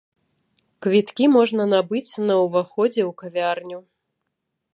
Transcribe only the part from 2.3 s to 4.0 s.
на ўваходзе ў кавярню.